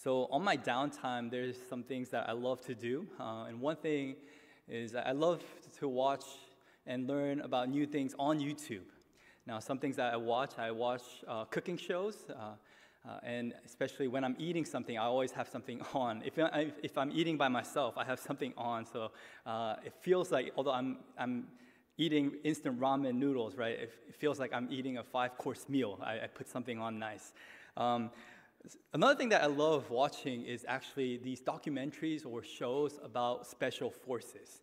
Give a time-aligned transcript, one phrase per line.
[0.00, 3.04] So, on my downtime, there's some things that I love to do.
[3.18, 4.14] Uh, and one thing
[4.68, 5.42] is I love
[5.80, 6.24] to watch
[6.86, 8.86] and learn about new things on YouTube.
[9.44, 12.14] Now, some things that I watch, I watch uh, cooking shows.
[12.30, 12.52] Uh,
[13.08, 16.22] uh, and especially when I'm eating something, I always have something on.
[16.24, 18.86] If, I, if I'm eating by myself, I have something on.
[18.86, 19.10] So
[19.46, 21.48] uh, it feels like, although I'm, I'm
[21.96, 25.98] eating instant ramen noodles, right, it, it feels like I'm eating a five course meal.
[26.00, 27.32] I, I put something on nice.
[27.76, 28.10] Um,
[28.92, 34.62] another thing that I love watching is actually these documentaries or shows about special forces.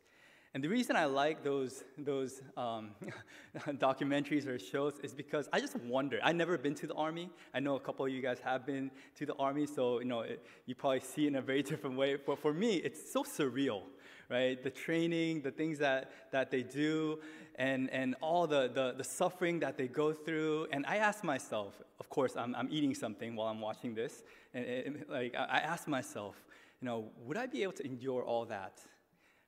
[0.56, 2.92] And the reason I like those, those um,
[3.68, 6.18] documentaries or shows is because I just wonder.
[6.24, 7.30] I've never been to the army.
[7.54, 10.22] I know a couple of you guys have been to the army, so you know
[10.22, 12.16] it, you probably see it in a very different way.
[12.16, 13.82] But for me, it's so surreal,
[14.30, 14.64] right?
[14.64, 17.20] The training, the things that, that they do,
[17.56, 20.68] and, and all the, the, the suffering that they go through.
[20.72, 24.24] And I ask myself, of course, I'm, I'm eating something while I'm watching this,
[24.54, 26.36] and, and like I ask myself,
[26.82, 28.80] you know, would I be able to endure all that?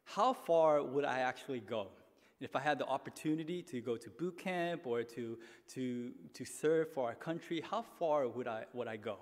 [0.08, 1.88] how far would I actually go?
[2.40, 5.38] If I had the opportunity to go to boot camp or to,
[5.74, 9.18] to, to serve for our country, how far would I, would I go?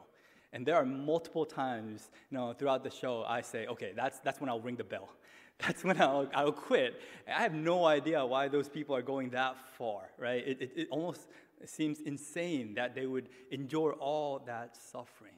[0.54, 4.40] And there are multiple times you know, throughout the show I say, okay, that's, that's
[4.40, 5.10] when I'll ring the bell.
[5.60, 7.02] That's when I'll, I'll quit.
[7.28, 10.46] I have no idea why those people are going that far, right?
[10.46, 11.28] It, it, it almost
[11.66, 15.36] seems insane that they would endure all that suffering.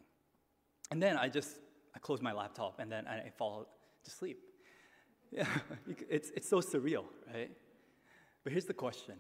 [0.92, 1.58] And then I just,
[1.96, 3.68] I close my laptop and then I fall
[4.04, 4.40] to sleep.
[5.30, 5.46] Yeah,
[6.10, 7.52] it's, it's so surreal, right?
[8.46, 9.16] But here's the question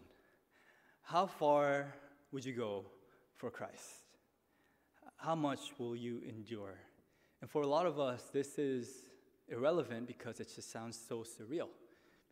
[1.01, 1.93] How far
[2.31, 2.85] would you go
[3.35, 4.05] for Christ?
[5.17, 6.75] How much will you endure?
[7.41, 9.06] And for a lot of us, this is
[9.49, 11.69] irrelevant because it just sounds so surreal.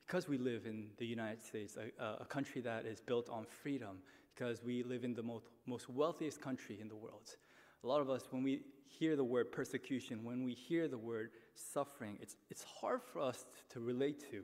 [0.05, 3.97] Because we live in the United States, a, a country that is built on freedom,
[4.33, 7.37] because we live in the most, most wealthiest country in the world.
[7.83, 11.31] A lot of us, when we hear the word persecution, when we hear the word
[11.55, 14.43] suffering, it's, it's hard for us to relate to.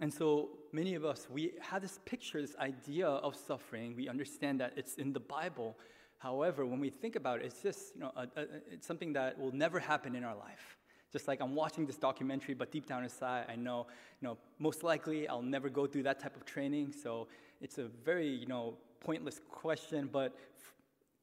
[0.00, 3.94] And so many of us, we have this picture, this idea of suffering.
[3.96, 5.76] We understand that it's in the Bible.
[6.18, 9.38] However, when we think about it, it's just you know, a, a, it's something that
[9.38, 10.77] will never happen in our life.
[11.12, 13.86] Just like I'm watching this documentary, but deep down inside, I know,
[14.20, 16.92] you know, most likely I'll never go through that type of training.
[16.92, 17.28] So
[17.60, 20.08] it's a very, you know, pointless question.
[20.12, 20.36] But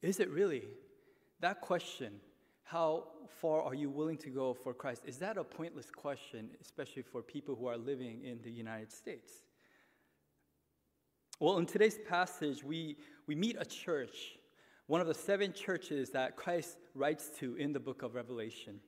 [0.01, 0.63] is it really?
[1.41, 2.19] That question
[2.65, 3.03] how
[3.41, 5.03] far are you willing to go for Christ?
[5.05, 9.31] Is that a pointless question, especially for people who are living in the United States?
[11.39, 12.97] Well, in today's passage, we,
[13.27, 14.39] we meet a church,
[14.87, 18.79] one of the seven churches that Christ writes to in the book of Revelation.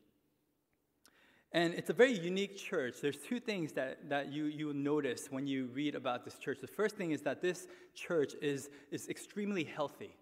[1.54, 2.96] And it's a very unique church.
[3.02, 6.58] There's two things that, that you, you notice when you read about this church.
[6.60, 10.16] The first thing is that this church is, is extremely healthy.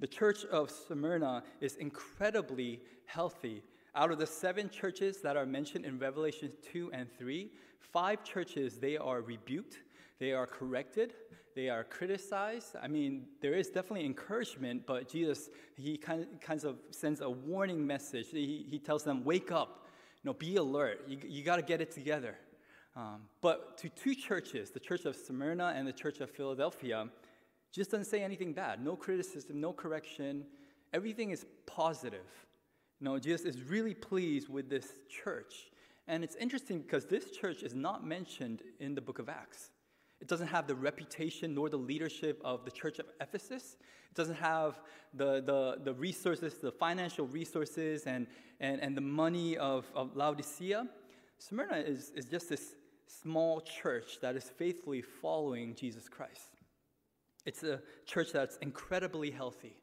[0.00, 3.62] The church of Smyrna is incredibly healthy.
[3.94, 8.78] Out of the seven churches that are mentioned in Revelation 2 and 3, five churches,
[8.78, 9.78] they are rebuked,
[10.18, 11.14] they are corrected,
[11.54, 12.74] they are criticized.
[12.82, 17.28] I mean, there is definitely encouragement, but Jesus, he kind of, kind of sends a
[17.28, 18.28] warning message.
[18.30, 19.81] He, he tells them, wake up,
[20.28, 22.36] know, be alert, you, you got to get it together.
[22.94, 27.08] Um, but to two churches, the church of Smyrna and the church of Philadelphia,
[27.72, 28.84] just doesn't say anything bad.
[28.84, 30.44] No criticism, no correction.
[30.92, 32.26] Everything is positive.
[33.00, 35.70] You know, Jesus is really pleased with this church.
[36.06, 39.70] And it's interesting because this church is not mentioned in the book of Acts.
[40.22, 43.76] It doesn't have the reputation nor the leadership of the church of Ephesus.
[44.08, 44.80] It doesn't have
[45.14, 48.28] the, the, the resources, the financial resources, and,
[48.60, 50.86] and, and the money of, of Laodicea.
[51.38, 52.76] Smyrna is, is just this
[53.08, 56.56] small church that is faithfully following Jesus Christ.
[57.44, 59.74] It's a church that's incredibly healthy.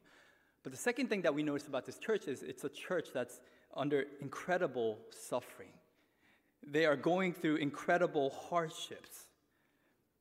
[0.62, 3.40] But the second thing that we notice about this church is it's a church that's
[3.76, 5.68] under incredible suffering.
[6.66, 9.26] They are going through incredible hardships.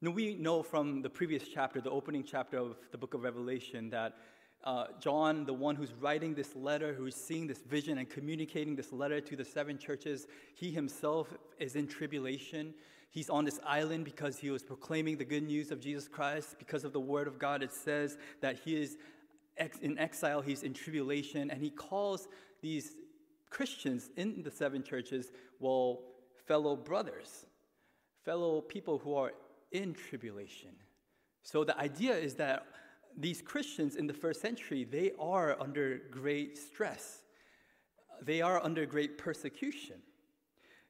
[0.01, 3.89] Now, we know from the previous chapter, the opening chapter of the book of Revelation,
[3.89, 4.15] that
[4.63, 8.93] uh, John, the one who's writing this letter, who's seeing this vision and communicating this
[8.93, 10.25] letter to the seven churches,
[10.55, 12.73] he himself is in tribulation.
[13.09, 16.55] He's on this island because he was proclaiming the good news of Jesus Christ.
[16.59, 18.97] Because of the word of God, it says that he is
[19.57, 22.29] ex- in exile, he's in tribulation, and he calls
[22.61, 22.95] these
[23.49, 26.03] Christians in the seven churches, well,
[26.47, 27.45] fellow brothers,
[28.23, 29.33] fellow people who are
[29.71, 30.71] in tribulation.
[31.43, 32.65] So the idea is that
[33.17, 37.19] these Christians in the first century, they are under great stress.
[38.21, 39.95] They are under great persecution.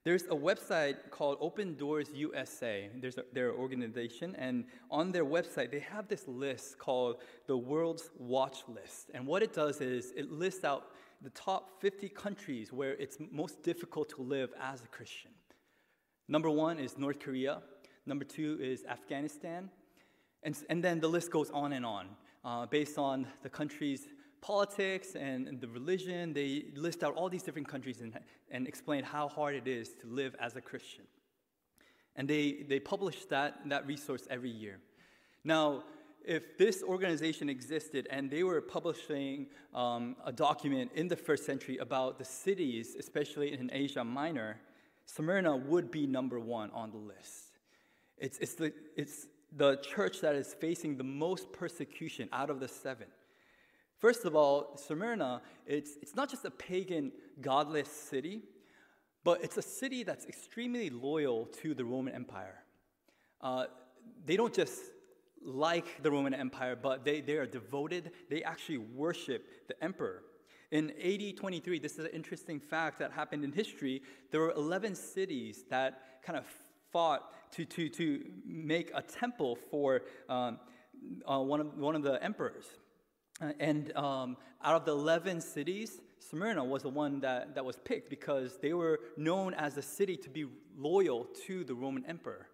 [0.06, 2.90] There's a website called Open Doors USA.
[2.96, 7.18] There's a, their organization, and on their website, they have this list called
[7.48, 9.12] the World's Watch List.
[9.14, 10.92] And what it does is it lists out
[11.22, 15.32] the top 50 countries where it's most difficult to live as a Christian.
[16.30, 17.62] Number one is North Korea,
[18.06, 19.70] number two is Afghanistan,
[20.44, 22.08] and, and then the list goes on and on.
[22.46, 24.08] Uh, based on the country's
[24.42, 28.18] politics and, and, the religion, they list out all these different countries and,
[28.50, 31.04] and explain how hard it is to live as a Christian.
[32.16, 34.80] And they, they publish that, that resource every year.
[35.44, 35.84] Now,
[36.26, 41.78] if this organization existed and they were publishing um, a document in the first century
[41.78, 44.58] about the cities, especially in Asia Minor,
[45.06, 47.49] Smyrna would be number one on the list.
[48.20, 52.68] It's, it's, the, it's the church that is facing the most persecution out of the
[52.68, 53.08] seven.
[53.98, 57.12] First of all, Smyrna, it's, it's not just a pagan,
[57.42, 58.44] godless city,
[59.24, 62.64] but it's a city that's extremely loyal to the Roman Empire.
[63.42, 63.66] Uh,
[64.26, 64.80] they don't just
[65.44, 68.12] like the Roman Empire, but they, they are devoted.
[68.30, 70.24] They actually worship the emperor.
[70.72, 74.02] In AD 23, this is an interesting fact that happened in history.
[74.32, 76.46] There were 11 cities that kind of
[76.92, 80.60] fought to, to, to make a temple for um,
[81.30, 82.66] uh, one, of, one of the emperors.
[83.42, 87.78] Uh, and um, out of the 11 cities, Smyrna was the one that, that was
[87.78, 90.46] picked because they were known as a city to be
[90.78, 92.48] loyal to the Roman emperor.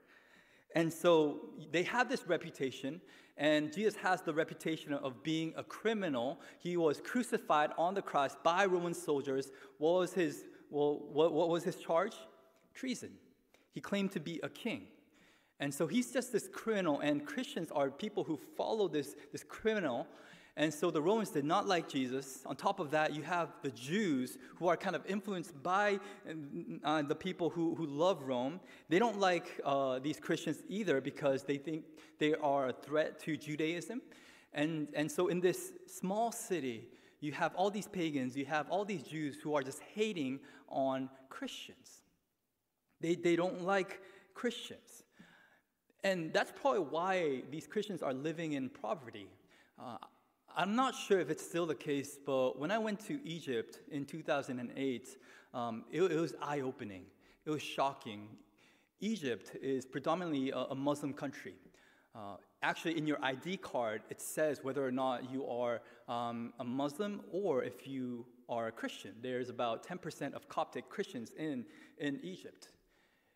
[0.75, 3.01] And so they have this reputation,
[3.37, 6.41] and Jesus has the reputation of being a criminal.
[6.59, 9.51] He was crucified on the cross by Roman soldiers.
[9.77, 12.13] What was his, well, what, what was his charge?
[12.73, 13.11] Treason.
[13.75, 14.87] He claimed to be a king.
[15.59, 20.07] And so he's just this criminal, and Christians are people who follow this, this criminal
[20.57, 22.41] and so the Romans did not like Jesus.
[22.45, 25.99] On top of that, you have the Jews who are kind of influenced by
[26.83, 28.61] uh, the people who, who love Rome.
[28.87, 31.83] They don't like uh, these Christians either because they think
[32.19, 34.01] they are a threat to Judaism.
[34.53, 36.87] And, and so in this small city,
[37.19, 40.39] you have all these pagans, you have all these Jews who are just hating
[40.69, 42.01] on Christians.
[43.01, 44.01] They, they don't like
[44.33, 45.03] Christians.
[46.03, 49.27] And that's probably why these Christians are living in poverty.
[49.79, 49.97] Uh,
[50.55, 54.05] I'm not sure if it's still the case, but when I went to Egypt in
[54.05, 55.17] 2008,
[55.53, 57.05] um, it, it, was eye opening.
[57.45, 58.27] It was shocking.
[58.99, 61.55] Egypt is predominantly a, a Muslim country.
[62.13, 66.63] Uh, actually, in your ID card, it says whether or not you are um, a
[66.63, 69.13] Muslim or if you are a Christian.
[69.21, 71.65] There's about 10% of Coptic Christians in,
[71.97, 72.69] in Egypt.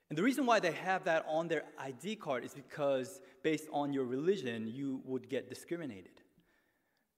[0.10, 3.94] And the reason why they have that on their ID card is because, based on
[3.94, 6.22] your religion, you would get discriminated.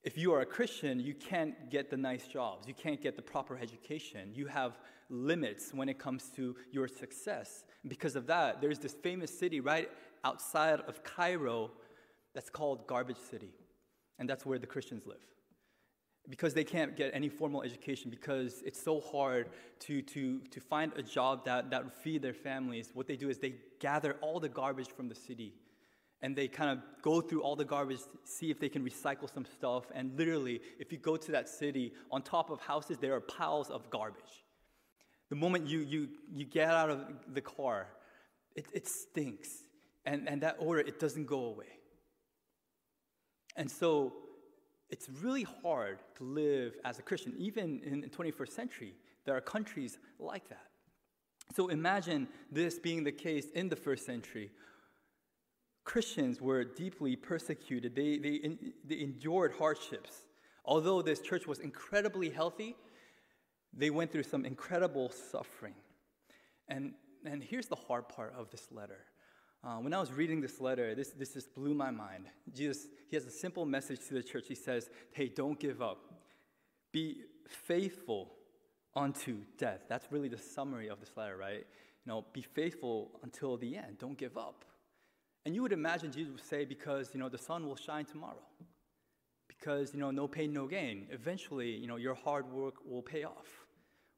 [0.04, 2.68] If you are a Christian, you can't get the nice jobs.
[2.68, 4.32] You can't get the proper education.
[4.34, 4.80] You have
[5.10, 7.64] limits when it comes to your success.
[7.84, 9.90] And because of that, there's this famous city right
[10.26, 11.72] outside of Cairo
[12.34, 13.54] that's called Garbage City.
[14.20, 15.26] And that's where the Christians live.
[16.30, 20.94] Because they can't get any formal education, because it's so hard to, to, to find
[20.96, 24.40] a job that, that would feed their families, what they do is they gather all
[24.40, 25.54] the garbage from the city
[26.22, 29.46] and they kind of go through all the garbage, see if they can recycle some
[29.46, 29.86] stuff.
[29.94, 33.72] And literally, if you go to that city, on top of houses, there are piles
[33.72, 34.46] of garbage.
[35.30, 37.88] The moment you, you, you get out of the car,
[38.56, 39.50] it, it stinks.
[40.06, 41.80] And, and that odor, it doesn't go away.
[43.56, 44.14] And so
[44.92, 47.34] it's really hard to live as a Christian.
[47.38, 48.94] Even in the 21st century,
[49.26, 50.68] there are countries like that.
[51.56, 54.52] So imagine this being the case in the first century
[55.84, 57.96] Christians were deeply persecuted.
[57.96, 60.22] They, they, they endured hardships.
[60.64, 62.76] Although this church was incredibly healthy,
[63.74, 65.74] they went through some incredible suffering.
[66.68, 66.94] And,
[67.26, 69.00] and here's the hard part of this letter.
[69.64, 72.26] Uh, when I was reading this letter, this, this just blew my mind.
[72.54, 74.46] Jesus, he has a simple message to the church.
[74.48, 76.00] He says, Hey, don't give up.
[76.92, 78.32] Be faithful
[78.96, 79.82] unto death.
[79.88, 81.66] That's really the summary of this letter, right?
[82.06, 84.00] You know, be faithful until the end.
[84.00, 84.66] Don't give up.
[85.46, 88.44] And you would imagine Jesus would say, because, you know, the sun will shine tomorrow.
[89.48, 91.08] Because, you know, no pain, no gain.
[91.12, 93.61] Eventually, you know, your hard work will pay off.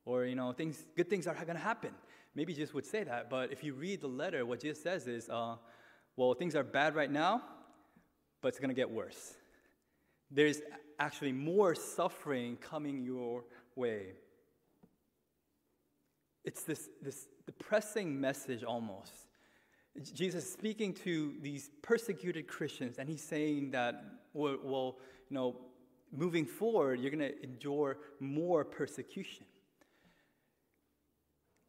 [0.05, 1.91] Or, you know, things, good things are going to happen.
[2.35, 5.29] Maybe Jesus would say that, but if you read the letter, what Jesus says is,
[5.29, 5.55] uh,
[6.15, 7.41] well, things are bad right now,
[8.41, 9.35] but it's going to get worse.
[10.31, 10.61] There's
[10.99, 13.43] actually more suffering coming your
[13.75, 14.13] way.
[16.43, 19.27] It's this, this depressing message almost
[20.01, 24.97] Jesus is speaking to these persecuted Christians, and he's saying that, well, well
[25.29, 25.55] you know,
[26.11, 29.45] moving forward, you're going to endure more persecution.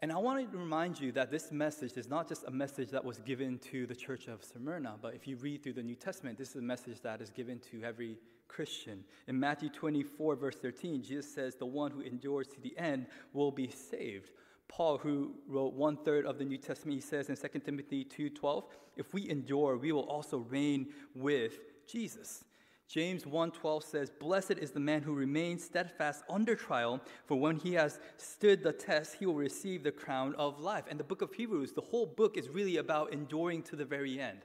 [0.05, 3.03] And I want to remind you that this message is not just a message that
[3.03, 6.37] was given to the church of Smyrna, but if you read through the New Testament,
[6.37, 9.03] this is a message that is given to every Christian.
[9.29, 13.51] In Matthew 24, verse 13, Jesus says, The one who endures to the end will
[13.51, 14.33] be saved.
[14.69, 18.65] Paul, who wrote one third of the New Testament, he says in 2 Timothy 2:12,
[18.99, 22.45] if we endure, we will also reign with Jesus.
[22.95, 27.73] James 1:12 says, "Blessed is the man who remains steadfast under trial, for when he
[27.73, 31.33] has stood the test, he will receive the crown of life." And the book of
[31.33, 34.45] Hebrews, the whole book is really about enduring to the very end.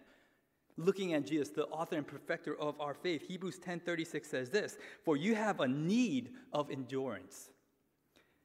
[0.77, 5.15] Looking at Jesus, the author and perfecter of our faith, Hebrews 10:36 says this, "For
[5.15, 7.51] you have a need of endurance,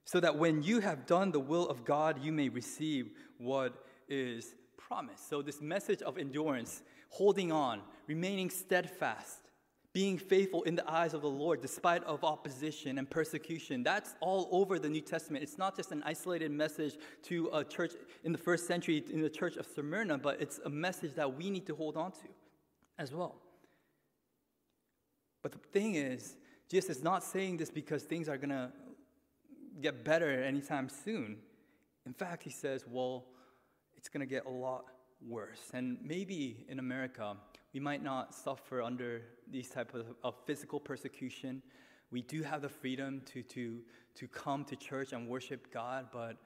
[0.04, 4.54] so that when you have done the will of God, you may receive what is
[4.76, 9.40] promised." So this message of endurance, holding on, remaining steadfast,
[9.94, 13.84] being faithful in the eyes of the Lord despite of opposition and persecution.
[13.84, 15.44] That's all over the New Testament.
[15.44, 17.92] It's not just an isolated message to a church
[18.24, 21.48] in the first century in the church of Smyrna, but it's a message that we
[21.48, 22.28] need to hold on to
[22.98, 23.36] as well.
[25.42, 26.36] But the thing is,
[26.68, 28.72] Jesus is not saying this because things are going to
[29.80, 31.36] get better anytime soon.
[32.04, 33.26] In fact, he says, well,
[33.96, 34.86] it's going to get a lot
[35.24, 35.70] worse.
[35.72, 37.36] And maybe in America,
[37.74, 41.60] we might not suffer under these type of, of physical persecution.
[42.12, 43.80] We do have the freedom to, to,
[44.14, 46.36] to come to church and worship God, but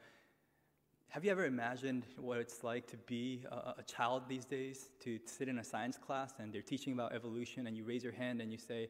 [1.10, 5.18] have you ever imagined what it's like to be a, a, child these days, to
[5.26, 8.40] sit in a science class and they're teaching about evolution, and you raise your hand
[8.40, 8.88] and you say,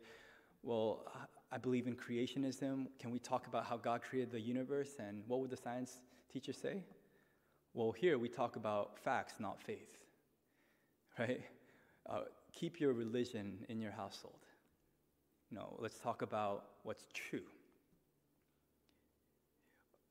[0.62, 1.07] Well,
[1.50, 2.87] I believe in creationism.
[3.00, 4.97] Can we talk about how God created the universe?
[4.99, 6.00] And what would the science
[6.33, 6.83] teacher say?
[7.73, 9.99] Well, here we talk about facts, not faith,
[11.18, 11.42] right?
[12.08, 12.20] Uh,
[12.52, 14.46] keep your religion in your household.
[15.50, 17.42] No, let's talk about what's true.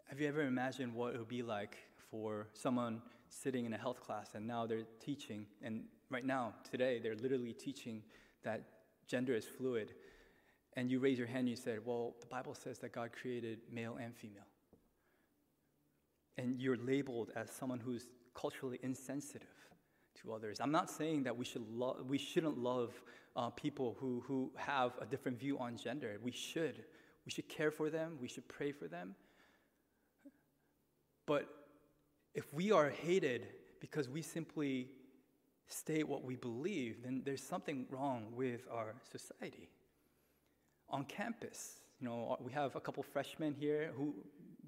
[0.05, 1.77] Have you ever imagined what it would be like
[2.09, 6.99] for someone sitting in a health class and now they're teaching, and right now, today,
[7.01, 8.01] they're literally teaching
[8.43, 8.63] that
[9.07, 9.93] gender is fluid,
[10.73, 13.59] and you raise your hand and you say, Well, the Bible says that God created
[13.71, 14.47] male and female.
[16.37, 19.56] And you're labeled as someone who's culturally insensitive
[20.21, 20.59] to others.
[20.59, 22.93] I'm not saying that we, should lo- we shouldn't love
[23.35, 26.17] uh, people who, who have a different view on gender.
[26.21, 26.83] We should.
[27.25, 29.15] We should care for them, we should pray for them.
[31.25, 31.47] But
[32.33, 33.47] if we are hated
[33.81, 34.87] because we simply
[35.67, 39.69] state what we believe, then there's something wrong with our society.
[40.89, 44.15] On campus, you know, we have a couple freshmen here who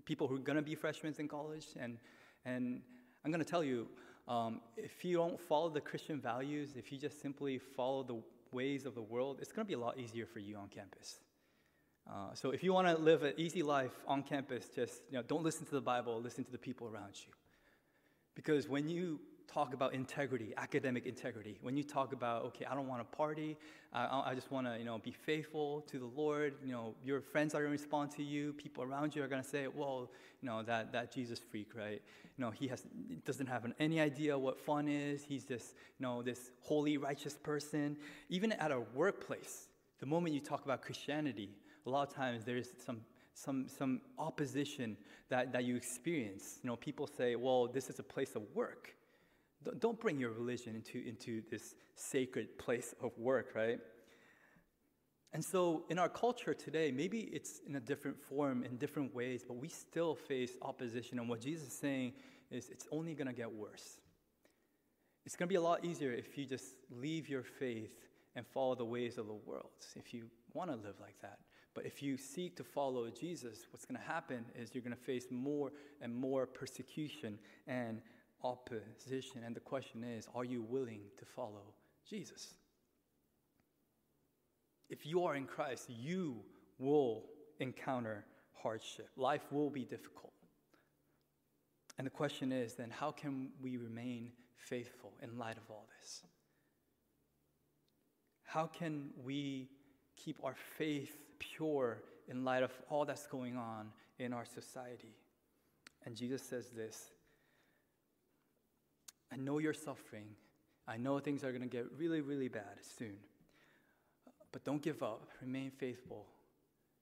[0.03, 1.97] people who are going to be freshmen in college, and
[2.45, 2.81] and
[3.23, 3.87] I'm going to tell you,
[4.29, 8.21] um, if you don't follow the Christian values, if you just simply follow the
[8.51, 11.19] ways of the world, it's going to be a lot easier for you on campus.
[12.09, 15.23] Uh, so if you want to live an easy life on campus, just you know,
[15.23, 17.33] don't listen to the Bible, listen to the people around you.
[18.35, 19.19] Because when you
[19.51, 23.57] talk about integrity, academic integrity, when you talk about, okay, I don't want to party,
[23.93, 27.21] uh, I just want to, you know, be faithful to the Lord, you know, your
[27.21, 30.09] friends are going to respond to you, people around you are going to say, well,
[30.41, 32.01] you know, that, that Jesus freak, right?
[32.37, 32.83] You know, he has,
[33.25, 35.23] doesn't have an, any idea what fun is.
[35.23, 37.97] He's just, you know, this holy, righteous person.
[38.29, 39.67] Even at a workplace,
[39.99, 41.49] the moment you talk about Christianity,
[41.85, 43.01] a lot of times there's some
[43.33, 44.97] some, some opposition
[45.29, 46.59] that, that you experience.
[46.61, 48.93] You know, people say, well, this is a place of work.
[49.79, 53.79] Don't bring your religion into, into this sacred place of work, right?
[55.33, 59.43] And so, in our culture today, maybe it's in a different form, in different ways,
[59.47, 61.19] but we still face opposition.
[61.19, 62.13] And what Jesus is saying
[62.49, 63.99] is it's only going to get worse.
[65.25, 67.93] It's going to be a lot easier if you just leave your faith
[68.35, 71.39] and follow the ways of the world, if you want to live like that.
[71.75, 75.01] But if you seek to follow Jesus, what's going to happen is you're going to
[75.01, 77.37] face more and more persecution
[77.67, 78.01] and
[78.43, 79.43] opposition.
[79.45, 81.73] And the question is are you willing to follow
[82.09, 82.53] Jesus?
[84.89, 86.37] If you are in Christ, you
[86.79, 87.25] will
[87.59, 89.09] encounter hardship.
[89.15, 90.33] Life will be difficult.
[91.97, 96.23] And the question is then, how can we remain faithful in light of all this?
[98.43, 99.69] How can we
[100.15, 105.13] keep our faith pure in light of all that's going on in our society?
[106.05, 107.11] And Jesus says this
[109.31, 110.27] I know you're suffering.
[110.87, 113.17] I know things are going to get really, really bad soon.
[114.51, 115.27] But don't give up.
[115.41, 116.25] Remain faithful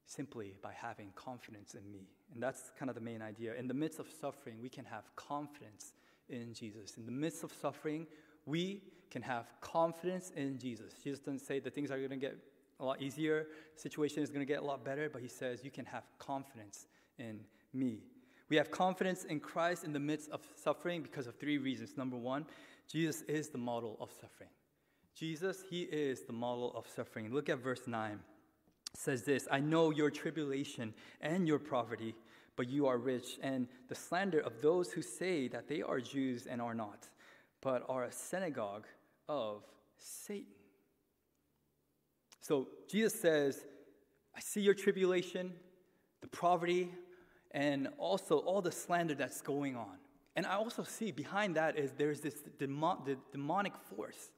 [0.06, 2.08] simply by having confidence in me.
[2.34, 3.56] And that's kind of the main idea.
[3.56, 5.94] In the midst of suffering, we can have confidence
[6.30, 6.98] in Jesus.
[6.98, 8.08] In the midst of suffering,
[8.46, 10.94] we can have confidence in Jesus.
[11.04, 12.38] Jesus doesn't say that things are going to get
[12.80, 15.72] a lot easier, situation is going to get a lot better, but he says you
[15.72, 17.40] can have confidence in
[17.74, 18.04] me.
[18.50, 21.98] We have confidence in Christ in the midst of suffering because of three reasons.
[21.98, 22.46] Number one,
[22.88, 24.50] Jesus is the model of suffering.
[25.16, 27.34] Jesus, he is the model of suffering.
[27.34, 28.12] Look at verse 9.
[28.14, 28.20] It
[28.94, 32.16] says this I know your tribulation and your poverty,
[32.56, 36.48] but you are rich, and the slander of those who say that they are Jews
[36.48, 37.08] and are not,
[37.62, 38.86] but are a synagogue
[39.28, 39.64] of
[39.98, 40.46] Satan.
[42.42, 43.66] So Jesus says,
[44.36, 45.52] I see your tribulation,
[46.22, 46.90] the poverty,
[47.58, 49.98] and also all the slander that's going on.
[50.36, 54.30] And I also see behind that is there's this the demonic force.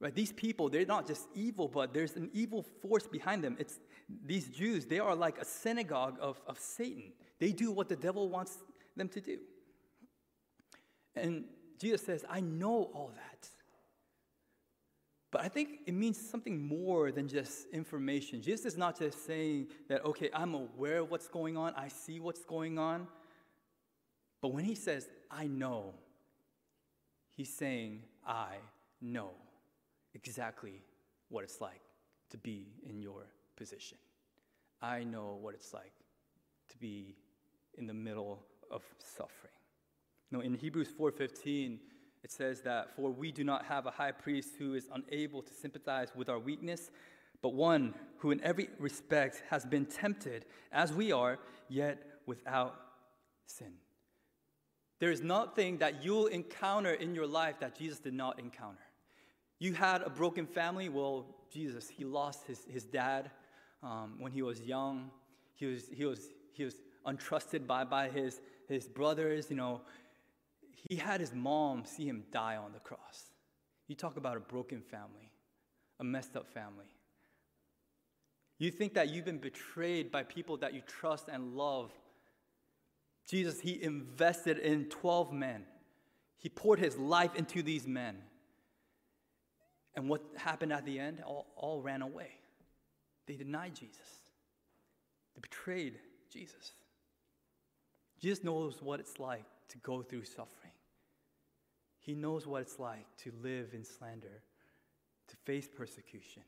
[0.00, 0.12] Right?
[0.12, 3.54] These people, they're not just evil, but there's an evil force behind them.
[3.60, 3.78] It's
[4.26, 7.12] these Jews, they are like a synagogue of, of Satan.
[7.38, 8.58] They do what the devil wants
[8.96, 9.38] them to do.
[11.14, 11.44] And
[11.78, 13.48] Jesus says, I know all that.
[15.32, 18.42] But I think it means something more than just information.
[18.42, 22.20] Jesus is not just saying that, okay, I'm aware of what's going on, I see
[22.20, 23.08] what's going on.
[24.42, 25.94] But when he says, I know,
[27.30, 28.56] he's saying, I
[29.00, 29.30] know
[30.14, 30.82] exactly
[31.30, 31.80] what it's like
[32.30, 33.96] to be in your position.
[34.82, 35.92] I know what it's like
[36.68, 37.16] to be
[37.78, 39.52] in the middle of suffering.
[40.30, 41.78] Know, in Hebrews 4:15,
[42.22, 45.54] it says that, For we do not have a high priest who is unable to
[45.54, 46.90] sympathize with our weakness,
[47.40, 51.38] but one who in every respect has been tempted as we are,
[51.68, 52.76] yet without
[53.46, 53.72] sin.
[55.00, 58.78] There is nothing that you'll encounter in your life that Jesus did not encounter.
[59.58, 60.88] You had a broken family.
[60.88, 63.30] Well, Jesus, he lost his, his dad
[63.82, 65.10] um, when he was young.
[65.54, 69.50] He was, he was, he was untrusted by, by his, his brothers.
[69.50, 69.80] You know,
[70.88, 73.30] he had his mom see him die on the cross.
[73.88, 75.30] You talk about a broken family,
[76.00, 76.86] a messed up family.
[78.58, 81.90] You think that you've been betrayed by people that you trust and love.
[83.28, 85.64] Jesus, he invested in 12 men.
[86.38, 88.18] He poured his life into these men.
[89.94, 91.22] And what happened at the end?
[91.26, 92.30] All, all ran away.
[93.26, 93.98] They denied Jesus,
[95.34, 95.98] they betrayed
[96.30, 96.72] Jesus.
[98.20, 100.61] Jesus knows what it's like to go through suffering.
[102.02, 104.42] He knows what it's like to live in slander,
[105.28, 106.42] to face persecution,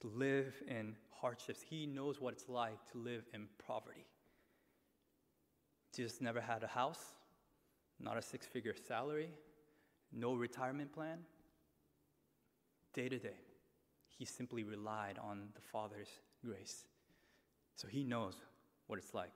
[0.00, 1.60] to live in hardships.
[1.62, 4.04] He knows what it's like to live in poverty.
[5.94, 7.14] Jesus never had a house,
[8.00, 9.30] not a six figure salary,
[10.12, 11.18] no retirement plan.
[12.92, 13.40] Day to day,
[14.18, 16.10] he simply relied on the Father's
[16.44, 16.84] grace.
[17.76, 18.34] So he knows
[18.88, 19.32] what it's like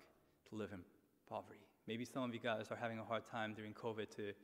[0.50, 0.80] to live in
[1.28, 1.60] poverty.
[1.86, 4.34] Maybe some of you guys are having a hard time during COVID to, to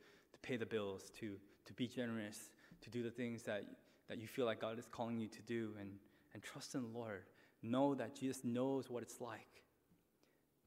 [0.43, 2.51] pay the bills, to, to be generous,
[2.81, 3.63] to do the things that,
[4.07, 5.89] that you feel like God is calling you to do, and,
[6.33, 7.23] and trust in the Lord.
[7.63, 9.63] Know that Jesus knows what it's like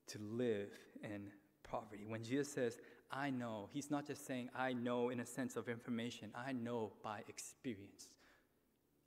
[0.09, 0.71] to live
[1.05, 1.31] in
[1.63, 2.05] poverty.
[2.09, 2.79] When Jesus says,
[3.11, 6.93] I know, he's not just saying, I know in a sense of information, I know
[7.03, 8.09] by experience.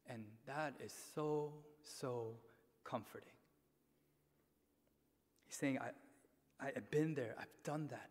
[0.08, 1.54] And that is so,
[1.84, 2.34] so
[2.84, 3.30] comforting.
[5.48, 5.90] He's saying, I,
[6.66, 8.10] I, have been there, I've done that.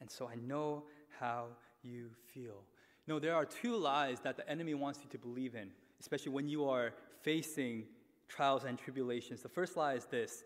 [0.00, 0.84] And so I know
[1.18, 1.46] how
[1.82, 2.62] you feel.
[3.06, 6.48] No, there are two lies that the enemy wants you to believe in, especially when
[6.48, 7.84] you are facing
[8.28, 9.42] trials and tribulations.
[9.42, 10.44] The first lie is this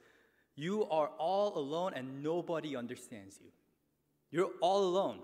[0.57, 3.51] you are all alone and nobody understands you.
[4.31, 5.21] You're all alone.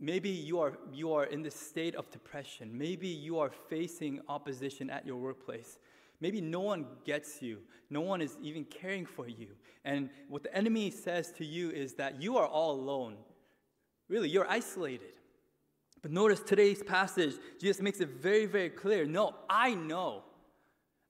[0.00, 2.70] Maybe you are, you are in this state of depression.
[2.76, 5.80] Maybe you are facing opposition at your workplace.
[6.20, 7.58] Maybe no one gets you.
[7.90, 9.48] No one is even caring for you.
[9.84, 13.16] And what the enemy says to you is that you are all alone.
[14.08, 15.12] Really, you're isolated.
[16.02, 19.04] But notice today's passage, Jesus makes it very, very clear.
[19.04, 20.22] No, I know.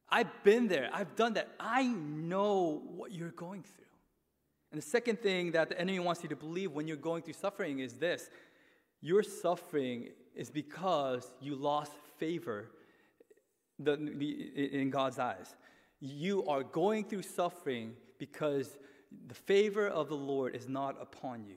[0.08, 0.88] I've been there.
[0.92, 1.48] I've done that.
[1.60, 3.84] I know what you're going through.
[4.70, 7.34] And the second thing that the enemy wants you to believe when you're going through
[7.34, 8.30] suffering is this
[9.00, 12.70] your suffering is because you lost favor
[13.78, 15.54] the, the, in God's eyes.
[16.00, 18.76] You are going through suffering because
[19.28, 21.56] the favor of the Lord is not upon you.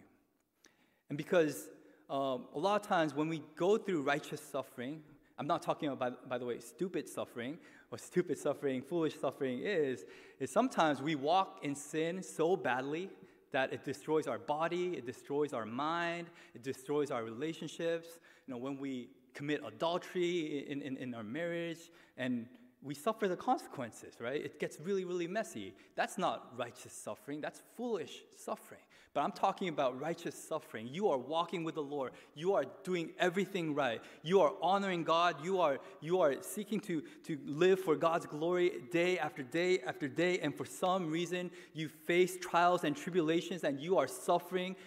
[1.11, 1.67] And because
[2.09, 5.01] um, a lot of times when we go through righteous suffering,
[5.37, 7.57] I'm not talking about, by, by the way, stupid suffering.
[7.89, 10.05] What stupid suffering, foolish suffering is,
[10.39, 13.09] is sometimes we walk in sin so badly
[13.51, 18.07] that it destroys our body, it destroys our mind, it destroys our relationships.
[18.47, 22.45] You know, when we commit adultery in, in, in our marriage, and
[22.83, 24.43] we suffer the consequences, right?
[24.43, 25.73] It gets really, really messy.
[25.95, 28.81] That's not righteous suffering, that's foolish suffering.
[29.13, 30.87] But I'm talking about righteous suffering.
[30.87, 32.13] You are walking with the Lord.
[32.33, 34.01] You are doing everything right.
[34.23, 35.43] You are honoring God.
[35.43, 40.07] You are, you are seeking to, to live for God's glory day after day after
[40.07, 40.39] day.
[40.39, 44.77] And for some reason, you face trials and tribulations and you are suffering.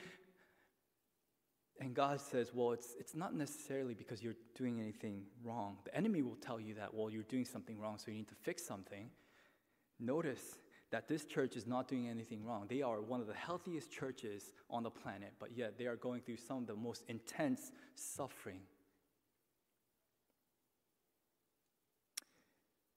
[1.81, 5.77] And God says, well, it's, it's not necessarily because you're doing anything wrong.
[5.85, 8.35] The enemy will tell you that, well, you're doing something wrong, so you need to
[8.43, 9.11] fix something.
[9.99, 10.59] Notice
[10.91, 12.67] that this church is not doing anything wrong.
[12.69, 16.21] They are one of the healthiest churches on the planet, but yet they are going
[16.21, 18.61] through some of the most intense suffering.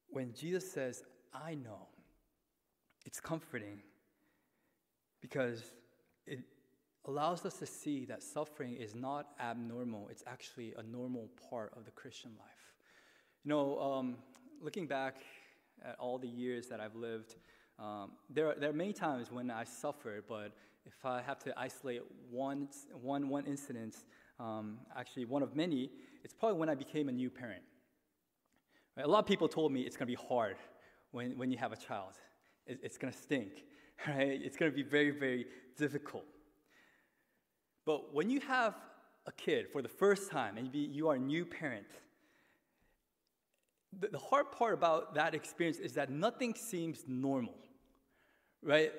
[0.10, 1.88] When Jesus says, I know,
[3.06, 3.82] it's comforting
[5.22, 5.64] because
[6.26, 6.40] it
[7.08, 11.86] allows us to see that suffering is not abnormal, it's actually a normal part of
[11.86, 12.74] the Christian life.
[13.46, 14.18] You know, um,
[14.62, 15.16] looking back
[15.84, 17.36] at all the years that I've lived,
[17.80, 20.52] um, there, there are many times when I suffer, but
[20.86, 22.68] if I have to isolate one,
[23.02, 23.96] one, one incident,
[24.40, 25.92] um, actually one of many,
[26.24, 27.64] it's probably when I became a new parent.
[28.98, 29.06] Right?
[29.06, 30.58] A lot of people told me it's going to be hard
[31.12, 32.14] when, when you have a child.
[32.66, 33.64] It, it's going to stink,
[34.08, 34.42] right?
[34.44, 35.46] It's going to be very, very
[35.78, 36.26] difficult.
[37.88, 38.76] But when you have
[39.26, 41.88] a kid for the first time and you are a new parent,
[43.98, 47.56] the, hard part about that experience is that nothing seems normal
[48.64, 48.92] right?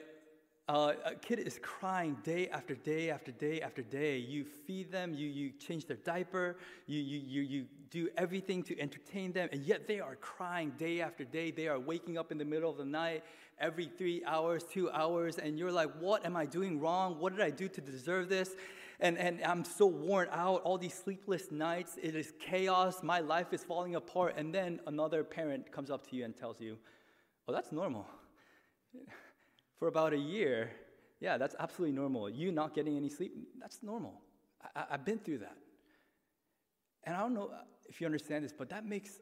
[0.69, 4.19] Uh, a kid is crying day after day after day after day.
[4.19, 8.79] You feed them, you, you change their diaper, you, you, you, you do everything to
[8.79, 11.51] entertain them, and yet they are crying day after day.
[11.51, 13.25] They are waking up in the middle of the night
[13.61, 17.19] every three hours, two hours, and you're like, What am I doing wrong?
[17.19, 18.51] What did I do to deserve this?
[19.01, 21.99] And, and I'm so worn out, all these sleepless nights.
[22.03, 23.03] It is chaos.
[23.03, 24.35] My life is falling apart.
[24.37, 26.79] And then another parent comes up to you and tells you,
[27.47, 28.07] Oh, that's normal
[29.79, 30.71] for about a year,
[31.21, 32.29] yeah, that's absolutely normal.
[32.29, 34.21] You not getting any sleep, that's normal.
[34.75, 35.57] I, have been through that.
[37.05, 37.51] And I don't know
[37.89, 39.21] if you understand this, but that makes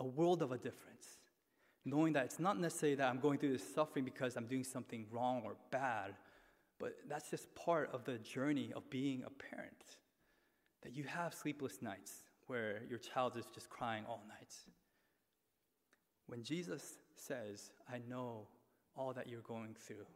[0.00, 1.17] a world of a difference.
[1.84, 5.06] Knowing that it's not necessarily that I'm going through this suffering because I'm doing something
[5.10, 6.14] wrong or bad,
[6.78, 9.96] but that's just part of the journey of being a parent.
[10.82, 14.54] That you have sleepless nights where your child is just crying all night.
[16.26, 18.46] When Jesus says, I know
[18.96, 20.06] all that you're going through.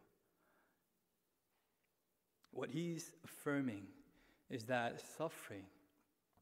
[2.51, 3.83] What he's affirming
[4.49, 5.63] is that suffering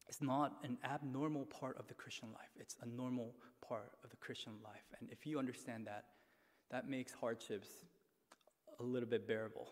[0.08, 3.34] is not an abnormal part of the Christian life, it's a normal
[3.72, 4.88] part of the Christian life.
[5.00, 6.04] And if you understand that,
[6.70, 7.68] that makes hardships
[8.78, 9.68] a little bit bearable.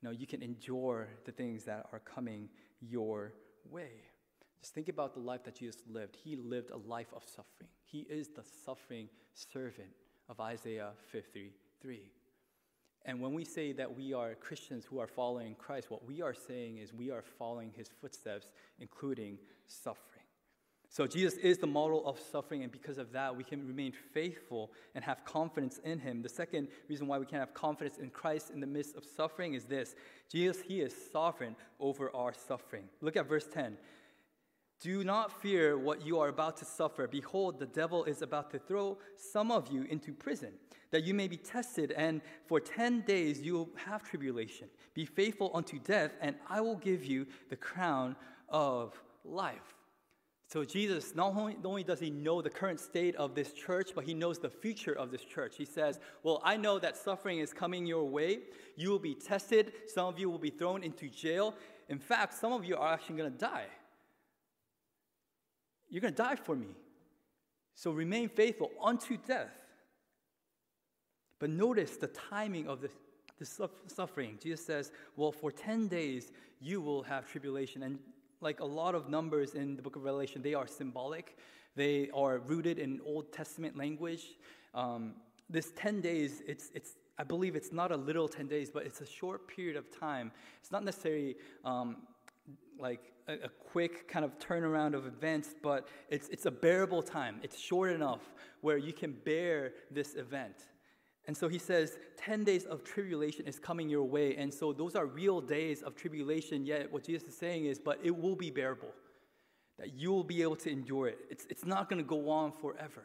[0.00, 2.48] You know, you can endure the things that are coming
[2.80, 3.34] your
[3.70, 3.92] way.
[4.60, 6.16] Just think about the life that Jesus lived.
[6.16, 7.70] He lived a life of suffering.
[7.84, 9.90] He is the suffering servant
[10.28, 12.00] of Isaiah 53
[13.04, 16.34] And when we say that we are Christians who are following Christ, what we are
[16.34, 20.15] saying is we are following his footsteps, including suffering.
[20.96, 24.72] So Jesus is the model of suffering, and because of that, we can remain faithful
[24.94, 26.22] and have confidence in him.
[26.22, 29.52] The second reason why we can have confidence in Christ in the midst of suffering
[29.52, 29.94] is this
[30.32, 32.84] Jesus, he is sovereign over our suffering.
[33.02, 33.76] Look at verse 10.
[34.80, 37.06] Do not fear what you are about to suffer.
[37.06, 40.54] Behold, the devil is about to throw some of you into prison,
[40.92, 44.68] that you may be tested, and for 10 days you will have tribulation.
[44.94, 48.16] Be faithful unto death, and I will give you the crown
[48.48, 49.75] of life.
[50.48, 53.90] So, Jesus, not only, not only does he know the current state of this church,
[53.94, 55.56] but he knows the future of this church.
[55.56, 58.40] He says, Well, I know that suffering is coming your way.
[58.76, 59.72] You will be tested.
[59.86, 61.54] Some of you will be thrown into jail.
[61.88, 63.66] In fact, some of you are actually going to die.
[65.88, 66.68] You're going to die for me.
[67.74, 69.52] So remain faithful unto death.
[71.40, 72.90] But notice the timing of the,
[73.38, 74.38] the suffering.
[74.40, 76.30] Jesus says, Well, for 10 days
[76.60, 77.82] you will have tribulation.
[77.82, 77.98] And
[78.40, 81.36] like a lot of numbers in the book of Revelation, they are symbolic,
[81.74, 84.36] they are rooted in Old Testament language.
[84.74, 85.14] Um,
[85.48, 89.00] this 10 days, it's, it's, I believe it's not a little 10 days, but it's
[89.00, 90.32] a short period of time.
[90.60, 91.96] It's not necessarily um,
[92.78, 97.40] like a, a, quick kind of turnaround of events, but it's, it's a bearable time.
[97.42, 98.20] It's short enough
[98.60, 100.56] where you can bear this event.
[101.26, 104.36] And so he says, 10 days of tribulation is coming your way.
[104.36, 107.98] And so those are real days of tribulation, yet what Jesus is saying is, but
[108.02, 108.92] it will be bearable,
[109.78, 111.18] that you will be able to endure it.
[111.28, 113.02] It's, it's not going to go on forever.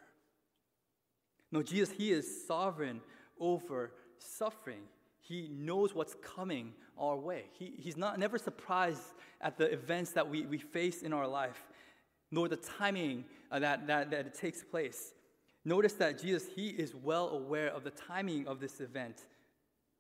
[1.51, 3.01] No, Jesus, he is sovereign
[3.39, 4.83] over suffering.
[5.19, 7.45] He knows what's coming our way.
[7.57, 9.01] He, he's not never surprised
[9.41, 11.65] at the events that we, we face in our life,
[12.31, 15.13] nor the timing uh, that, that, that it takes place.
[15.63, 19.25] Notice that Jesus, he is well aware of the timing of this event.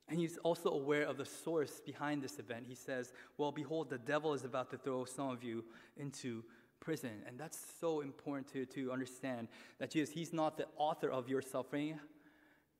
[0.07, 2.65] And he's also aware of the source behind this event.
[2.67, 5.63] He says, Well, behold, the devil is about to throw some of you
[5.95, 6.43] into
[6.79, 7.21] prison.
[7.27, 9.47] And that's so important to, to understand
[9.79, 11.99] that Jesus, he's not the author of your suffering.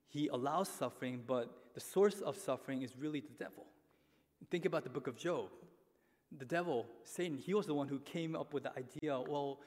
[0.10, 3.66] He allows suffering, but the source of suffering is really the devil.
[4.50, 5.50] Think about the book of Job.
[6.38, 9.60] The devil, Satan, he was the one who came up with the idea well,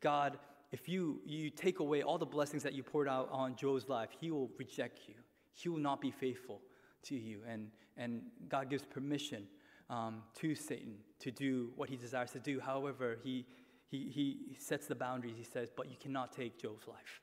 [0.00, 0.38] God,
[0.72, 4.08] if you, you take away all the blessings that you poured out on Job's life,
[4.18, 5.14] he will reject you.
[5.52, 6.62] He will not be faithful
[7.04, 7.40] to you.
[7.46, 9.46] And, and God gives permission
[9.90, 12.58] um, to Satan to do what he desires to do.
[12.58, 13.44] However, he,
[13.90, 15.34] he, he sets the boundaries.
[15.36, 17.20] He says, but you cannot take Job's life.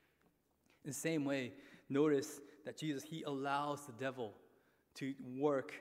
[0.84, 1.52] In the same way,
[1.88, 4.32] notice that Jesus, he allows the devil
[4.94, 5.72] to work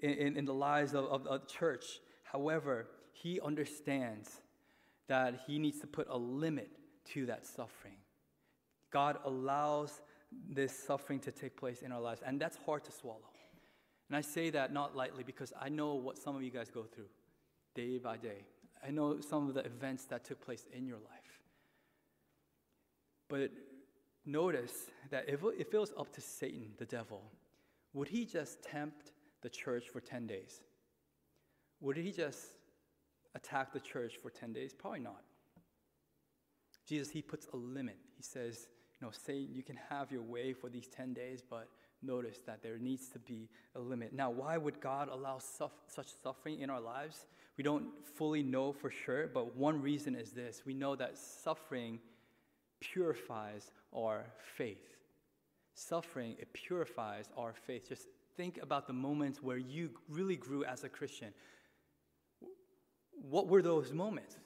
[0.00, 1.84] in, in, in the lives of, of the church.
[2.24, 4.40] However, he understands
[5.08, 6.70] that he needs to put a limit
[7.14, 7.96] to that suffering.
[8.90, 10.00] God allows
[10.48, 13.30] this suffering to take place in our lives, and that's hard to swallow.
[14.08, 16.84] And I say that not lightly because I know what some of you guys go
[16.84, 17.08] through
[17.74, 18.44] day by day.
[18.86, 21.42] I know some of the events that took place in your life.
[23.28, 23.50] But
[24.24, 27.22] notice that if, if it was up to Satan, the devil,
[27.92, 30.60] would he just tempt the church for 10 days?
[31.80, 32.54] Would he just
[33.34, 34.72] attack the church for 10 days?
[34.72, 35.22] Probably not.
[36.88, 37.96] Jesus, he puts a limit.
[38.16, 38.66] He says,
[39.00, 41.68] you know, Satan, you can have your way for these 10 days, but
[42.02, 44.12] notice that there needs to be a limit.
[44.12, 47.26] Now, why would God allow such suffering in our lives?
[47.56, 51.98] We don't fully know for sure, but one reason is this we know that suffering
[52.80, 54.24] purifies our
[54.56, 54.96] faith.
[55.74, 57.88] Suffering, it purifies our faith.
[57.88, 61.32] Just think about the moments where you really grew as a Christian.
[63.28, 64.36] What were those moments?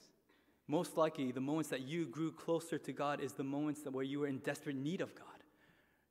[0.73, 4.21] Most likely, the moments that you grew closer to God is the moments where you
[4.21, 5.43] were in desperate need of God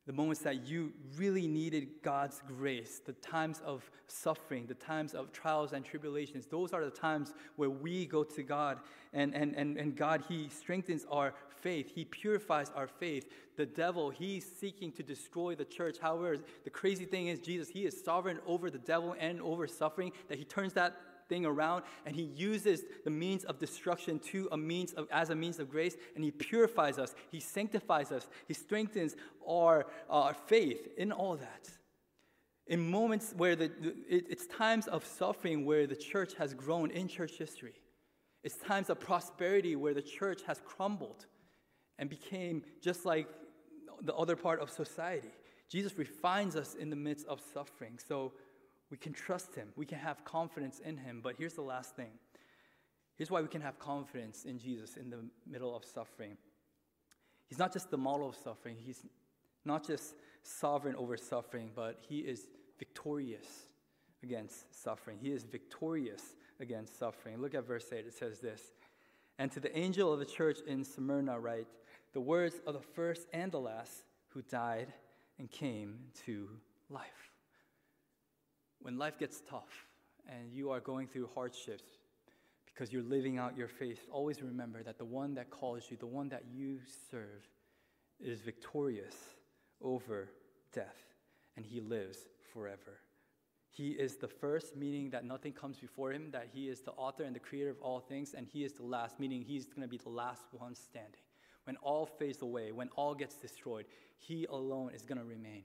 [0.08, 5.32] the moments that you really needed God's grace, the times of suffering, the times of
[5.32, 8.80] trials and tribulations, those are the times where we go to God
[9.14, 11.92] and, and, and, and God, He strengthens our faith.
[11.94, 13.32] He purifies our faith.
[13.58, 15.98] The devil, he's seeking to destroy the church.
[16.02, 20.12] However, the crazy thing is, Jesus, He is sovereign over the devil and over suffering,
[20.30, 20.98] that He turns that
[21.32, 25.36] thing around and he uses the means of destruction to a means of, as a
[25.36, 29.16] means of grace and he purifies us he sanctifies us he strengthens
[29.48, 31.70] our, our faith in all that.
[32.68, 33.66] In moments where the,
[34.08, 37.76] it, it's times of suffering where the church has grown in church history.
[38.44, 41.26] It's times of prosperity where the church has crumbled
[42.00, 43.28] and became just like
[44.02, 45.32] the other part of society.
[45.70, 48.00] Jesus refines us in the midst of suffering.
[48.08, 48.34] So
[48.92, 49.70] we can trust him.
[49.78, 51.22] We can have confidence in him.
[51.24, 52.12] But here's the last thing.
[53.16, 56.38] Here's why we can have confidence in Jesus in the middle of suffering.
[57.48, 59.04] He's not just the model of suffering, he's
[59.66, 62.48] not just sovereign over suffering, but he is
[62.80, 63.46] victorious
[64.24, 65.18] against suffering.
[65.22, 67.40] He is victorious against suffering.
[67.40, 68.00] Look at verse 8.
[68.00, 68.72] It says this
[69.40, 71.68] And to the angel of the church in Smyrna, write
[72.14, 74.94] the words of the first and the last who died
[75.38, 76.50] and came to
[76.90, 77.31] life
[78.82, 79.86] when life gets tough
[80.28, 81.90] and you are going through hardships
[82.66, 86.06] because you're living out your faith, always remember that the one that calls you, the
[86.06, 87.48] one that you serve,
[88.20, 89.16] is victorious
[89.82, 90.30] over
[90.74, 91.16] death,
[91.58, 92.20] and he lives
[92.54, 93.00] forever.
[93.70, 97.24] He is the first, meaning that nothing comes before him, that he is the author
[97.24, 99.88] and the creator of all things, and he is the last, meaning he's going to
[99.88, 101.22] be the last one standing.
[101.64, 103.86] When all fades away, when all gets destroyed,
[104.18, 105.64] he alone is going to remain.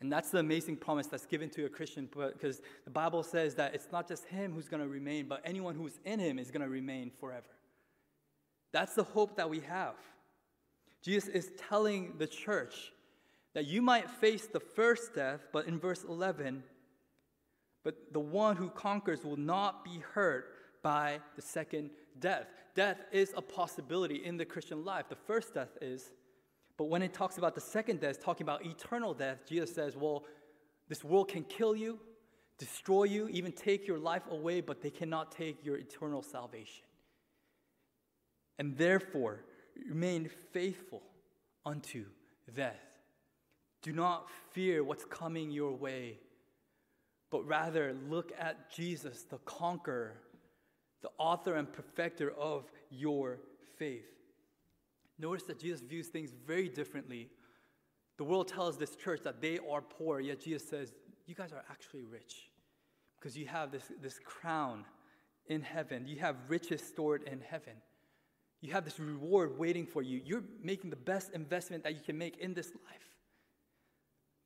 [0.00, 3.74] And that's the amazing promise that's given to a Christian because the Bible says that
[3.74, 6.62] it's not just him who's going to remain, but anyone who's in him is going
[6.62, 7.44] to remain forever.
[8.72, 9.94] That's the hope that we have.
[11.02, 12.92] Jesus is telling the church
[13.54, 16.62] that you might face the first death, but in verse 11,
[17.82, 22.46] but the one who conquers will not be hurt by the second death.
[22.74, 25.06] Death is a possibility in the Christian life.
[25.08, 26.10] The first death is,
[26.80, 30.24] but when it talks about the second death, talking about eternal death, Jesus says, well,
[30.88, 31.98] this world can kill you,
[32.56, 36.86] destroy you, even take your life away, but they cannot take your eternal salvation.
[38.58, 39.44] And therefore,
[39.90, 41.02] remain faithful
[41.66, 42.06] unto
[42.56, 42.80] death.
[43.82, 46.18] Do not fear what's coming your way,
[47.30, 50.14] but rather look at Jesus, the conqueror,
[51.02, 53.38] the author and perfecter of your
[53.76, 54.19] faith.
[55.20, 57.28] Notice that Jesus views things very differently.
[58.16, 60.92] The world tells this church that they are poor, yet Jesus says,
[61.26, 62.50] You guys are actually rich
[63.18, 64.84] because you have this, this crown
[65.46, 66.06] in heaven.
[66.06, 67.74] You have riches stored in heaven.
[68.62, 70.20] You have this reward waiting for you.
[70.24, 73.10] You're making the best investment that you can make in this life.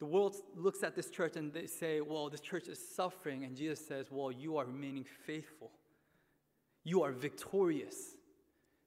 [0.00, 3.44] The world looks at this church and they say, well, this church is suffering.
[3.44, 5.70] And Jesus says, well, you are remaining faithful.
[6.84, 8.16] You are victorious.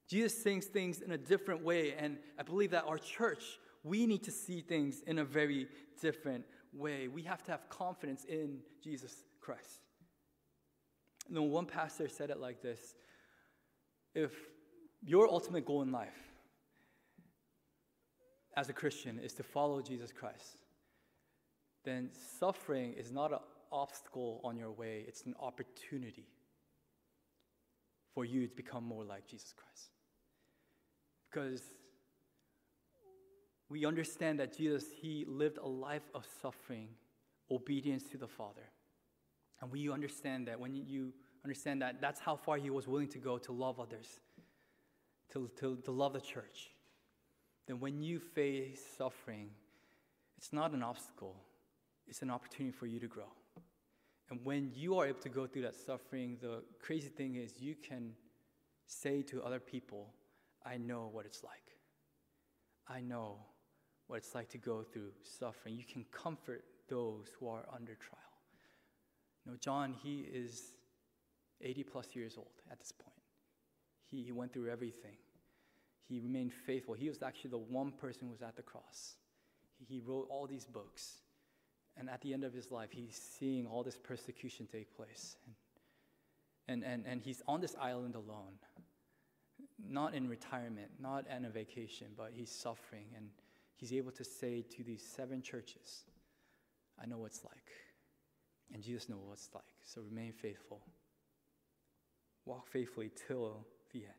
[0.08, 1.94] Jesus sees things in a different way.
[1.98, 5.68] And I believe that our church, we need to see things in a very
[6.00, 7.08] different way.
[7.08, 9.80] We have to have confidence in Jesus Christ.
[11.28, 12.94] And one pastor said it like this
[14.14, 14.32] If
[15.04, 16.08] your ultimate goal in life
[18.56, 20.56] as a Christian is to follow Jesus Christ,
[21.84, 23.38] then suffering is not an
[23.70, 26.26] obstacle on your way, it's an opportunity
[28.14, 29.90] for you to become more like Jesus Christ.
[31.30, 31.62] Because
[33.68, 36.88] we understand that Jesus, he lived a life of suffering,
[37.50, 38.62] obedience to the Father.
[39.60, 41.12] And we understand that when you
[41.44, 44.20] understand that, that's how far he was willing to go to love others,
[45.32, 46.70] to, to, to love the church.
[47.66, 49.50] Then when you face suffering,
[50.38, 51.36] it's not an obstacle,
[52.06, 53.30] it's an opportunity for you to grow.
[54.30, 57.74] And when you are able to go through that suffering, the crazy thing is you
[57.74, 58.12] can
[58.86, 60.08] say to other people,
[60.68, 61.76] I know what it's like.
[62.88, 63.36] I know
[64.06, 65.76] what it's like to go through suffering.
[65.76, 68.22] You can comfort those who are under trial.
[69.44, 70.62] You know, John, he is
[71.60, 73.14] 80 plus years old at this point.
[74.10, 75.16] He, he went through everything.
[76.08, 76.94] He remained faithful.
[76.94, 79.16] He was actually the one person who was at the cross.
[79.78, 81.18] He, he wrote all these books.
[81.96, 85.36] And at the end of his life, he's seeing all this persecution take place.
[86.68, 88.54] And, and, and, and he's on this island alone,
[89.78, 93.06] not in retirement, not on a vacation, but he's suffering.
[93.16, 93.28] And
[93.76, 96.04] he's able to say to these seven churches,
[97.00, 97.70] I know what it's like.
[98.72, 99.64] And Jesus knows what it's like.
[99.84, 100.80] So remain faithful.
[102.44, 104.14] Walk faithfully till the end.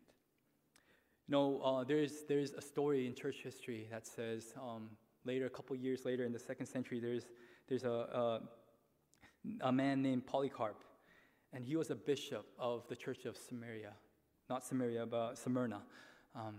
[1.27, 4.89] You know, uh, there's, there's a story in church history that says um,
[5.25, 7.25] later, a couple years later in the second century, there's
[7.69, 8.41] there's a, a,
[9.61, 10.83] a man named Polycarp,
[11.53, 13.93] and he was a bishop of the church of Samaria,
[14.49, 15.81] not Samaria, but Smyrna.
[16.35, 16.55] Um,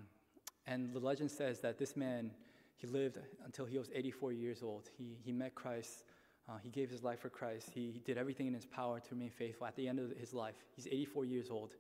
[0.67, 2.31] and the legend says that this man,
[2.77, 4.89] he lived until he was 84 years old.
[4.97, 6.05] He, he met Christ.
[6.49, 7.71] Uh, he gave his life for Christ.
[7.75, 9.67] He, he, did everything in his power to remain faithful.
[9.67, 11.75] At the end of his life, he's 84 years old,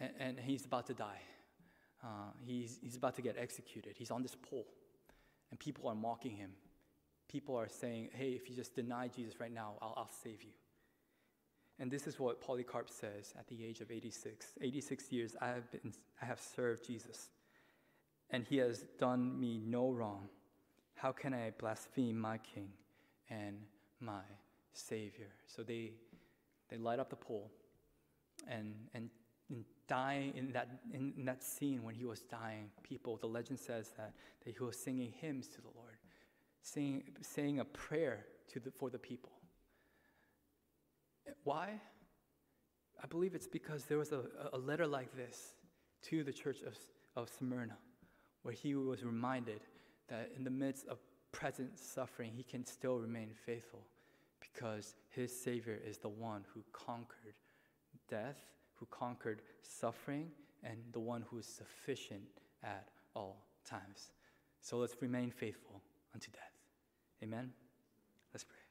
[0.00, 1.20] and, and he's about to die.
[2.02, 3.94] Uh, he's, he's about to get executed.
[3.96, 4.66] He's on this pole,
[5.50, 6.50] and people are mocking him
[7.32, 10.50] people are saying, hey, if you just deny Jesus right now, I'll, I'll save you.
[11.78, 14.52] And this is what Polycarp says at the age of 86.
[14.60, 17.30] 86 years I have, been, I have served Jesus,
[18.30, 20.28] and he has done me no wrong.
[20.94, 22.68] How can I blaspheme my king
[23.30, 23.56] and
[24.00, 24.22] my
[24.72, 25.28] Savior?
[25.46, 25.92] So they,
[26.68, 27.50] they light up the pole
[28.46, 29.10] and, and,
[29.50, 32.70] and die in that, in, in that scene when he was dying.
[32.82, 34.12] People, the legend says that,
[34.44, 35.96] that he was singing hymns to the Lord
[36.62, 39.32] saying, saying a prayer to the, for the people.
[41.44, 41.80] Why?
[43.02, 45.54] I believe it's because there was a, a letter like this
[46.02, 46.76] to the church of,
[47.16, 47.76] of Smyrna,
[48.42, 49.60] where he was reminded
[50.08, 50.98] that in the midst of
[51.32, 53.80] present suffering, he can still remain faithful
[54.40, 57.34] because his Savior is the one who conquered
[58.08, 58.36] death,
[58.74, 60.30] who conquered suffering,
[60.62, 62.22] and the one who is sufficient
[62.62, 64.12] at all times.
[64.60, 65.80] So let's remain faithful
[66.14, 66.52] unto death.
[67.22, 67.52] Amen?
[68.32, 68.61] Let's pray.